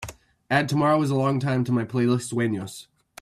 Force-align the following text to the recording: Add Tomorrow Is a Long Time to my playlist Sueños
Add 0.49 0.67
Tomorrow 0.67 0.99
Is 1.03 1.11
a 1.11 1.15
Long 1.15 1.39
Time 1.39 1.63
to 1.63 1.71
my 1.71 1.85
playlist 1.85 2.33
Sueños 2.33 2.87